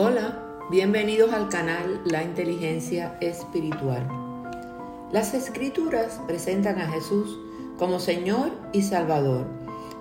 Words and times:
Hola, 0.00 0.38
bienvenidos 0.70 1.32
al 1.32 1.48
canal 1.48 2.00
La 2.04 2.22
Inteligencia 2.22 3.18
Espiritual. 3.20 4.06
Las 5.10 5.34
escrituras 5.34 6.20
presentan 6.24 6.78
a 6.78 6.86
Jesús 6.86 7.36
como 7.80 7.98
Señor 7.98 8.52
y 8.72 8.82
Salvador. 8.82 9.44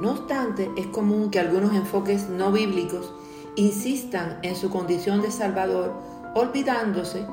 No 0.00 0.12
obstante, 0.12 0.70
es 0.78 0.86
común 0.86 1.30
que 1.30 1.40
algunos 1.40 1.74
enfoques 1.74 2.30
no 2.30 2.52
bíblicos 2.52 3.12
insistan 3.54 4.38
en 4.40 4.56
su 4.56 4.70
condición 4.70 5.20
de 5.20 5.30
Salvador, 5.30 5.92
olvidándose 6.34 7.26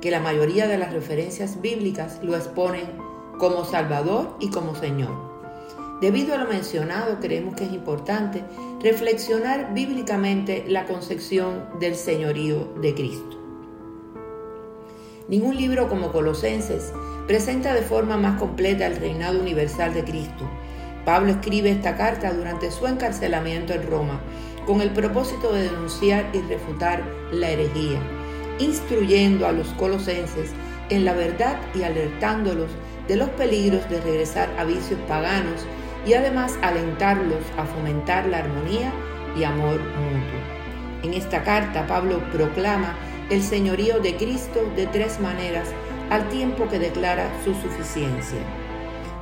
que 0.00 0.12
la 0.12 0.20
mayoría 0.20 0.68
de 0.68 0.78
las 0.78 0.92
referencias 0.92 1.60
bíblicas 1.60 2.20
lo 2.22 2.36
exponen 2.36 2.96
como 3.40 3.64
Salvador 3.64 4.36
y 4.38 4.50
como 4.50 4.76
Señor. 4.76 5.33
Debido 6.00 6.34
a 6.34 6.38
lo 6.38 6.48
mencionado, 6.48 7.18
creemos 7.20 7.54
que 7.54 7.64
es 7.64 7.72
importante 7.72 8.44
reflexionar 8.82 9.72
bíblicamente 9.74 10.64
la 10.66 10.86
concepción 10.86 11.64
del 11.78 11.94
señorío 11.94 12.68
de 12.80 12.94
Cristo. 12.94 13.38
Ningún 15.28 15.56
libro 15.56 15.88
como 15.88 16.12
Colosenses 16.12 16.92
presenta 17.26 17.72
de 17.72 17.82
forma 17.82 18.16
más 18.16 18.38
completa 18.38 18.86
el 18.86 18.96
reinado 18.96 19.40
universal 19.40 19.94
de 19.94 20.04
Cristo. 20.04 20.50
Pablo 21.04 21.30
escribe 21.30 21.70
esta 21.70 21.96
carta 21.96 22.32
durante 22.32 22.70
su 22.70 22.86
encarcelamiento 22.86 23.72
en 23.72 23.86
Roma 23.86 24.20
con 24.66 24.80
el 24.80 24.90
propósito 24.90 25.52
de 25.52 25.62
denunciar 25.62 26.26
y 26.32 26.40
refutar 26.40 27.04
la 27.30 27.50
herejía, 27.50 28.00
instruyendo 28.58 29.46
a 29.46 29.52
los 29.52 29.68
colosenses 29.74 30.50
en 30.90 31.04
la 31.04 31.14
verdad 31.14 31.56
y 31.74 31.82
alertándolos 31.82 32.70
de 33.08 33.16
los 33.16 33.28
peligros 33.30 33.88
de 33.88 34.00
regresar 34.00 34.50
a 34.58 34.64
vicios 34.64 35.00
paganos 35.08 35.66
y 36.06 36.14
además 36.14 36.58
alentarlos 36.62 37.42
a 37.56 37.64
fomentar 37.64 38.26
la 38.26 38.38
armonía 38.38 38.92
y 39.36 39.44
amor 39.44 39.78
mutuo. 39.78 40.40
En 41.02 41.14
esta 41.14 41.42
carta 41.42 41.86
Pablo 41.86 42.20
proclama 42.32 42.96
el 43.30 43.42
señorío 43.42 44.00
de 44.00 44.16
Cristo 44.16 44.60
de 44.76 44.86
tres 44.86 45.20
maneras 45.20 45.68
al 46.10 46.28
tiempo 46.28 46.68
que 46.68 46.78
declara 46.78 47.30
su 47.44 47.54
suficiencia. 47.54 48.38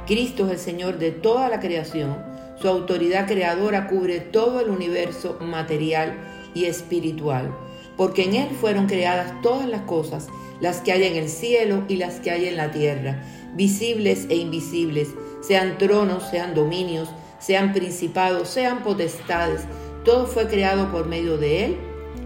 Cristo 0.06 0.46
es 0.46 0.52
el 0.52 0.58
Señor 0.58 0.98
de 0.98 1.12
toda 1.12 1.48
la 1.48 1.60
creación, 1.60 2.16
su 2.60 2.68
autoridad 2.68 3.26
creadora 3.26 3.86
cubre 3.86 4.20
todo 4.20 4.60
el 4.60 4.70
universo 4.70 5.38
material 5.40 6.14
y 6.54 6.64
espiritual, 6.64 7.50
porque 7.96 8.24
en 8.24 8.34
Él 8.34 8.48
fueron 8.50 8.86
creadas 8.86 9.40
todas 9.42 9.68
las 9.68 9.82
cosas, 9.82 10.28
las 10.60 10.80
que 10.80 10.92
hay 10.92 11.04
en 11.04 11.16
el 11.16 11.28
cielo 11.28 11.84
y 11.88 11.96
las 11.96 12.20
que 12.20 12.30
hay 12.30 12.46
en 12.46 12.56
la 12.56 12.70
tierra, 12.70 13.22
visibles 13.54 14.26
e 14.28 14.36
invisibles, 14.36 15.08
sean 15.40 15.76
tronos, 15.78 16.28
sean 16.30 16.54
dominios, 16.54 17.08
sean 17.38 17.72
principados, 17.72 18.48
sean 18.48 18.82
potestades, 18.82 19.62
todo 20.04 20.26
fue 20.26 20.46
creado 20.48 20.90
por 20.90 21.06
medio 21.06 21.36
de 21.36 21.64
Él 21.64 21.76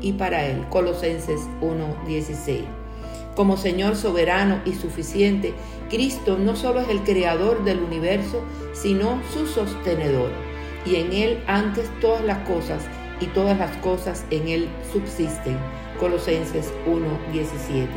y 0.00 0.12
para 0.12 0.46
Él. 0.46 0.64
Colosenses 0.70 1.40
1:16. 1.60 2.64
Como 3.34 3.58
Señor 3.58 3.96
soberano 3.96 4.62
y 4.64 4.72
suficiente, 4.72 5.52
Cristo 5.90 6.38
no 6.38 6.56
solo 6.56 6.80
es 6.80 6.88
el 6.88 7.00
creador 7.00 7.64
del 7.64 7.80
universo, 7.80 8.42
sino 8.72 9.20
su 9.32 9.46
sostenedor. 9.46 10.30
Y 10.86 10.96
en 10.96 11.12
Él 11.12 11.44
antes 11.46 11.90
todas 12.00 12.24
las 12.24 12.38
cosas 12.48 12.84
y 13.20 13.26
todas 13.26 13.58
las 13.58 13.76
cosas 13.78 14.24
en 14.30 14.48
Él 14.48 14.68
subsisten. 14.92 15.56
Colosenses 15.98 16.72
1:17. 16.86 17.88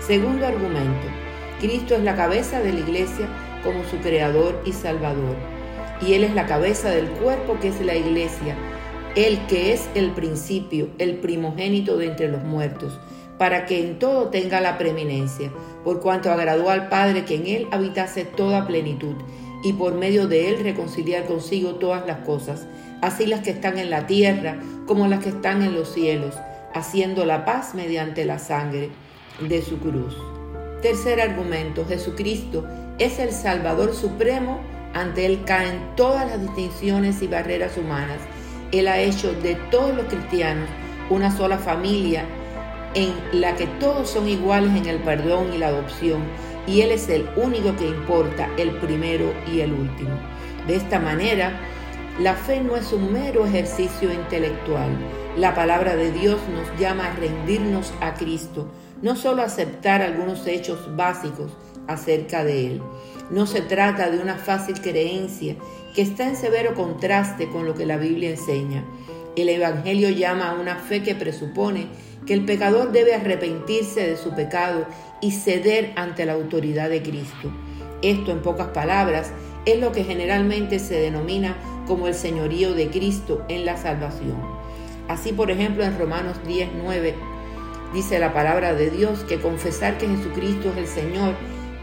Segundo 0.00 0.46
argumento. 0.46 1.08
Cristo 1.60 1.94
es 1.94 2.02
la 2.02 2.16
cabeza 2.16 2.60
de 2.60 2.72
la 2.72 2.80
iglesia 2.80 3.28
como 3.62 3.84
su 3.84 3.96
creador 3.98 4.60
y 4.64 4.72
salvador. 4.72 5.36
Y 6.00 6.14
Él 6.14 6.24
es 6.24 6.34
la 6.34 6.46
cabeza 6.46 6.90
del 6.90 7.08
cuerpo 7.10 7.58
que 7.60 7.68
es 7.68 7.80
la 7.80 7.94
iglesia, 7.94 8.56
el 9.14 9.46
que 9.46 9.72
es 9.72 9.88
el 9.94 10.10
principio, 10.10 10.88
el 10.98 11.18
primogénito 11.18 11.96
de 11.96 12.06
entre 12.06 12.28
los 12.28 12.42
muertos, 12.42 12.98
para 13.38 13.66
que 13.66 13.80
en 13.80 13.98
todo 13.98 14.28
tenga 14.28 14.60
la 14.60 14.78
preeminencia, 14.78 15.52
por 15.84 16.00
cuanto 16.00 16.32
agradó 16.32 16.70
al 16.70 16.88
Padre 16.88 17.24
que 17.24 17.36
en 17.36 17.46
Él 17.46 17.68
habitase 17.70 18.24
toda 18.24 18.66
plenitud, 18.66 19.14
y 19.62 19.72
por 19.74 19.94
medio 19.94 20.26
de 20.26 20.48
Él 20.50 20.62
reconciliar 20.62 21.26
consigo 21.26 21.76
todas 21.76 22.06
las 22.06 22.18
cosas, 22.18 22.66
así 23.00 23.26
las 23.26 23.40
que 23.40 23.50
están 23.50 23.78
en 23.78 23.90
la 23.90 24.06
tierra 24.06 24.58
como 24.86 25.06
las 25.06 25.22
que 25.22 25.30
están 25.30 25.62
en 25.62 25.74
los 25.74 25.92
cielos, 25.92 26.34
haciendo 26.74 27.24
la 27.24 27.44
paz 27.44 27.74
mediante 27.74 28.24
la 28.24 28.38
sangre 28.38 28.90
de 29.40 29.62
su 29.62 29.78
cruz. 29.78 30.16
Tercer 30.82 31.20
argumento, 31.20 31.86
Jesucristo 31.86 32.66
es 32.98 33.18
el 33.18 33.30
Salvador 33.30 33.94
Supremo, 33.94 34.60
ante 34.94 35.26
Él 35.26 35.44
caen 35.44 35.94
todas 35.96 36.26
las 36.28 36.40
distinciones 36.40 37.22
y 37.22 37.28
barreras 37.28 37.78
humanas. 37.78 38.18
Él 38.72 38.88
ha 38.88 38.98
hecho 38.98 39.32
de 39.32 39.54
todos 39.70 39.94
los 39.94 40.06
cristianos 40.06 40.68
una 41.08 41.34
sola 41.36 41.58
familia 41.58 42.24
en 42.94 43.14
la 43.32 43.54
que 43.56 43.66
todos 43.66 44.10
son 44.10 44.28
iguales 44.28 44.74
en 44.76 44.86
el 44.86 44.98
perdón 44.98 45.52
y 45.54 45.58
la 45.58 45.68
adopción, 45.68 46.22
y 46.66 46.80
Él 46.82 46.92
es 46.92 47.08
el 47.08 47.28
único 47.36 47.74
que 47.76 47.88
importa, 47.88 48.48
el 48.56 48.70
primero 48.78 49.32
y 49.52 49.60
el 49.60 49.72
último. 49.72 50.18
De 50.66 50.76
esta 50.76 51.00
manera, 51.00 51.58
la 52.20 52.34
fe 52.34 52.60
no 52.60 52.76
es 52.76 52.92
un 52.92 53.12
mero 53.12 53.46
ejercicio 53.46 54.12
intelectual. 54.12 54.90
La 55.36 55.54
palabra 55.54 55.96
de 55.96 56.12
Dios 56.12 56.38
nos 56.54 56.78
llama 56.78 57.06
a 57.06 57.14
rendirnos 57.16 57.92
a 58.00 58.14
Cristo, 58.14 58.68
no 59.00 59.16
solo 59.16 59.42
aceptar 59.42 60.02
algunos 60.02 60.46
hechos 60.46 60.94
básicos 60.94 61.50
acerca 61.88 62.44
de 62.44 62.66
Él. 62.66 62.82
No 63.30 63.46
se 63.46 63.62
trata 63.62 64.10
de 64.10 64.18
una 64.18 64.36
fácil 64.36 64.80
creencia 64.80 65.56
que 65.94 66.02
está 66.02 66.28
en 66.28 66.36
severo 66.36 66.74
contraste 66.74 67.48
con 67.48 67.66
lo 67.66 67.74
que 67.74 67.86
la 67.86 67.96
Biblia 67.96 68.30
enseña. 68.30 68.84
El 69.34 69.48
Evangelio 69.48 70.10
llama 70.10 70.50
a 70.50 70.54
una 70.54 70.76
fe 70.76 71.02
que 71.02 71.14
presupone 71.14 71.86
que 72.26 72.34
el 72.34 72.44
pecador 72.44 72.92
debe 72.92 73.14
arrepentirse 73.14 74.06
de 74.06 74.16
su 74.16 74.34
pecado 74.34 74.86
y 75.20 75.32
ceder 75.32 75.92
ante 75.96 76.26
la 76.26 76.34
autoridad 76.34 76.88
de 76.88 77.02
Cristo. 77.02 77.52
Esto, 78.02 78.32
en 78.32 78.42
pocas 78.42 78.68
palabras, 78.68 79.32
es 79.64 79.78
lo 79.78 79.92
que 79.92 80.04
generalmente 80.04 80.78
se 80.78 80.94
denomina 80.94 81.56
como 81.86 82.08
el 82.08 82.14
señorío 82.14 82.74
de 82.74 82.90
Cristo 82.90 83.44
en 83.48 83.64
la 83.64 83.76
salvación. 83.76 84.36
Así, 85.08 85.32
por 85.32 85.50
ejemplo, 85.50 85.84
en 85.84 85.98
Romanos 85.98 86.38
10, 86.46 86.70
9 86.82 87.14
Dice 87.92 88.18
la 88.18 88.32
palabra 88.32 88.72
de 88.72 88.88
Dios 88.90 89.22
que 89.28 89.38
confesar 89.38 89.98
que 89.98 90.08
Jesucristo 90.08 90.70
es 90.70 90.78
el 90.78 90.86
Señor 90.86 91.34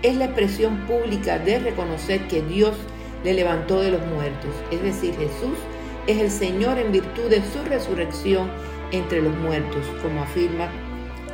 es 0.01 0.15
la 0.15 0.25
expresión 0.25 0.87
pública 0.87 1.37
de 1.37 1.59
reconocer 1.59 2.27
que 2.27 2.41
Dios 2.41 2.73
le 3.23 3.33
levantó 3.33 3.81
de 3.81 3.91
los 3.91 4.01
muertos. 4.07 4.49
Es 4.71 4.81
decir, 4.81 5.13
Jesús 5.13 5.57
es 6.07 6.17
el 6.17 6.31
Señor 6.31 6.79
en 6.79 6.91
virtud 6.91 7.29
de 7.29 7.43
su 7.43 7.63
resurrección 7.63 8.49
entre 8.91 9.21
los 9.21 9.35
muertos, 9.35 9.85
como 10.01 10.23
afirma 10.23 10.69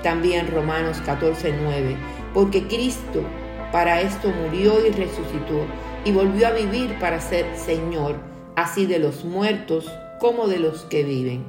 también 0.04 0.48
Romanos 0.52 1.02
14, 1.04 1.56
9. 1.64 1.96
Porque 2.34 2.68
Cristo 2.68 3.24
para 3.72 4.02
esto 4.02 4.30
murió 4.30 4.86
y 4.86 4.92
resucitó 4.92 5.66
y 6.06 6.12
volvió 6.12 6.48
a 6.48 6.52
vivir 6.52 6.98
para 7.00 7.20
ser 7.20 7.46
Señor, 7.58 8.18
así 8.56 8.86
de 8.86 9.00
los 9.00 9.26
muertos 9.26 9.92
como 10.20 10.48
de 10.48 10.60
los 10.60 10.84
que 10.84 11.04
viven. 11.04 11.44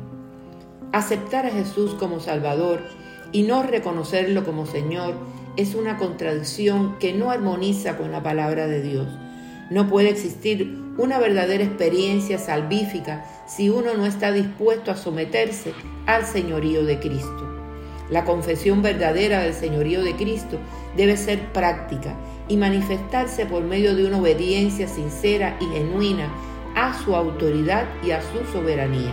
Aceptar 0.92 1.44
a 1.44 1.50
Jesús 1.50 1.94
como 1.94 2.20
Salvador 2.20 2.80
y 3.30 3.42
no 3.42 3.62
reconocerlo 3.62 4.44
como 4.44 4.64
Señor 4.64 5.14
es 5.56 5.74
una 5.74 5.98
contradicción 5.98 6.98
que 6.98 7.12
no 7.12 7.30
armoniza 7.30 7.98
con 7.98 8.10
la 8.10 8.22
palabra 8.22 8.66
de 8.66 8.80
Dios. 8.80 9.06
No 9.68 9.88
puede 9.88 10.10
existir 10.10 10.78
una 10.96 11.18
verdadera 11.18 11.64
experiencia 11.64 12.38
salvífica 12.38 13.24
si 13.48 13.68
uno 13.68 13.94
no 13.94 14.06
está 14.06 14.30
dispuesto 14.30 14.92
a 14.92 14.96
someterse 14.96 15.74
al 16.06 16.24
señorío 16.24 16.84
de 16.84 17.00
Cristo. 17.00 17.52
La 18.08 18.24
confesión 18.24 18.80
verdadera 18.80 19.40
del 19.40 19.54
señorío 19.54 20.02
de 20.02 20.14
Cristo 20.14 20.58
debe 20.96 21.16
ser 21.16 21.52
práctica 21.52 22.14
y 22.46 22.56
manifestarse 22.56 23.44
por 23.46 23.64
medio 23.64 23.96
de 23.96 24.06
una 24.06 24.18
obediencia 24.18 24.86
sincera 24.86 25.56
y 25.60 25.64
genuina 25.66 26.32
a 26.76 26.96
su 27.02 27.16
autoridad 27.16 27.86
y 28.04 28.12
a 28.12 28.22
su 28.22 28.44
soberanía. 28.52 29.12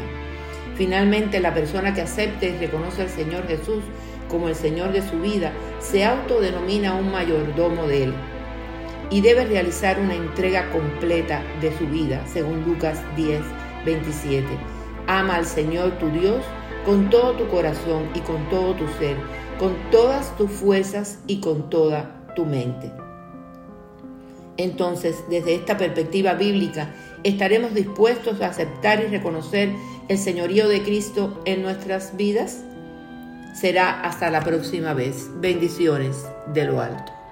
Finalmente, 0.76 1.40
la 1.40 1.56
persona 1.56 1.96
que 1.96 2.02
acepte 2.02 2.50
y 2.50 2.58
reconoce 2.60 3.02
al 3.02 3.10
Señor 3.10 3.48
Jesús 3.48 3.84
como 4.30 4.50
el 4.50 4.56
Señor 4.56 4.92
de 4.92 5.02
su 5.02 5.20
vida 5.20 5.52
se 5.80 6.06
autodenomina 6.06 6.94
un 6.94 7.12
mayordomo 7.12 7.88
de 7.88 8.04
Él 8.04 8.14
y 9.10 9.22
debe 9.22 9.46
realizar 9.46 10.00
una 10.00 10.16
entrega 10.16 10.70
completa 10.72 11.42
de 11.62 11.76
su 11.78 11.86
vida, 11.88 12.26
según 12.32 12.64
Lucas 12.64 13.02
10, 13.16 13.42
27. 13.86 14.48
Ama 15.08 15.36
al 15.36 15.46
Señor 15.46 15.98
tu 16.00 16.10
Dios 16.10 16.44
con 16.86 17.10
todo 17.10 17.34
tu 17.34 17.48
corazón 17.48 18.10
y 18.14 18.20
con 18.20 18.50
todo 18.50 18.74
tu 18.74 18.88
ser, 19.00 19.16
con 19.60 19.76
todas 19.92 20.36
tus 20.38 20.52
fuerzas 20.52 21.20
y 21.28 21.40
con 21.40 21.70
toda 21.70 22.26
tu 22.36 22.46
mente. 22.46 22.92
Entonces, 24.58 25.24
desde 25.30 25.56
esta 25.56 25.78
perspectiva 25.78 26.34
bíblica, 26.34 26.94
¿estaremos 27.24 27.74
dispuestos 27.74 28.42
a 28.42 28.48
aceptar 28.48 29.04
y 29.04 29.08
reconocer 29.08 29.74
el 30.10 30.18
señorío 30.18 30.68
de 30.68 30.84
Cristo 30.84 31.42
en 31.46 31.64
nuestras 31.64 32.16
vidas? 32.18 32.64
Será 33.56 34.02
hasta 34.02 34.30
la 34.30 34.42
próxima 34.42 34.94
vez. 34.94 35.30
Bendiciones 35.36 36.26
de 36.54 36.66
lo 36.66 36.82
alto. 36.82 37.23